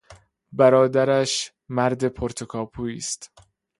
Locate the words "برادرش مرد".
0.51-2.05